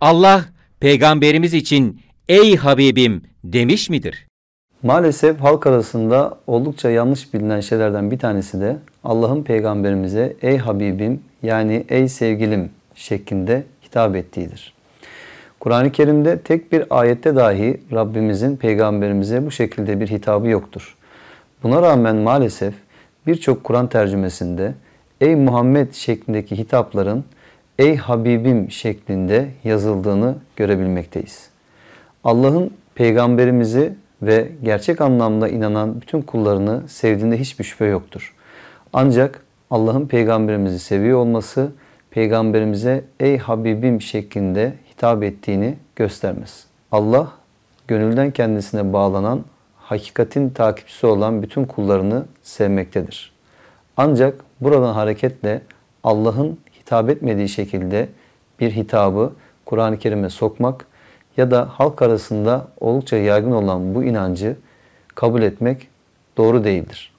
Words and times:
Allah 0.00 0.44
peygamberimiz 0.80 1.54
için 1.54 2.00
ey 2.28 2.56
Habibim 2.56 3.22
demiş 3.44 3.90
midir? 3.90 4.26
Maalesef 4.82 5.40
halk 5.40 5.66
arasında 5.66 6.38
oldukça 6.46 6.90
yanlış 6.90 7.34
bilinen 7.34 7.60
şeylerden 7.60 8.10
bir 8.10 8.18
tanesi 8.18 8.60
de 8.60 8.76
Allah'ın 9.04 9.42
peygamberimize 9.42 10.36
ey 10.42 10.58
Habibim 10.58 11.20
yani 11.42 11.84
ey 11.88 12.08
sevgilim 12.08 12.70
şeklinde 12.94 13.64
hitap 13.84 14.16
ettiğidir. 14.16 14.74
Kur'an-ı 15.60 15.92
Kerim'de 15.92 16.38
tek 16.38 16.72
bir 16.72 16.84
ayette 16.90 17.36
dahi 17.36 17.80
Rabbimizin 17.92 18.56
peygamberimize 18.56 19.46
bu 19.46 19.50
şekilde 19.50 20.00
bir 20.00 20.08
hitabı 20.08 20.48
yoktur. 20.48 20.96
Buna 21.62 21.82
rağmen 21.82 22.16
maalesef 22.16 22.74
birçok 23.26 23.64
Kur'an 23.64 23.86
tercümesinde 23.86 24.74
ey 25.20 25.36
Muhammed 25.36 25.92
şeklindeki 25.92 26.58
hitapların 26.58 27.24
ey 27.78 27.96
Habibim 27.96 28.70
şeklinde 28.70 29.48
yazıldığını 29.64 30.34
görebilmekteyiz. 30.56 31.50
Allah'ın 32.24 32.70
peygamberimizi 32.94 33.92
ve 34.22 34.48
gerçek 34.62 35.00
anlamda 35.00 35.48
inanan 35.48 36.00
bütün 36.00 36.22
kullarını 36.22 36.88
sevdiğinde 36.88 37.40
hiçbir 37.40 37.64
şüphe 37.64 37.84
yoktur. 37.84 38.34
Ancak 38.92 39.42
Allah'ın 39.70 40.06
peygamberimizi 40.06 40.78
seviyor 40.78 41.18
olması 41.18 41.72
peygamberimize 42.10 43.04
ey 43.20 43.38
Habibim 43.38 44.00
şeklinde 44.00 44.74
hitap 44.92 45.22
ettiğini 45.22 45.74
göstermez. 45.96 46.66
Allah 46.92 47.32
gönülden 47.88 48.30
kendisine 48.30 48.92
bağlanan, 48.92 49.44
hakikatin 49.76 50.50
takipçisi 50.50 51.06
olan 51.06 51.42
bütün 51.42 51.64
kullarını 51.64 52.24
sevmektedir. 52.42 53.32
Ancak 53.96 54.34
buradan 54.60 54.94
hareketle 54.94 55.62
Allah'ın 56.04 56.58
hitap 56.86 57.10
etmediği 57.10 57.48
şekilde 57.48 58.08
bir 58.60 58.70
hitabı 58.70 59.32
Kur'an-ı 59.64 59.98
Kerim'e 59.98 60.30
sokmak 60.30 60.86
ya 61.36 61.50
da 61.50 61.68
halk 61.72 62.02
arasında 62.02 62.68
oldukça 62.80 63.16
yaygın 63.16 63.52
olan 63.52 63.94
bu 63.94 64.04
inancı 64.04 64.56
kabul 65.14 65.42
etmek 65.42 65.88
doğru 66.36 66.64
değildir. 66.64 67.12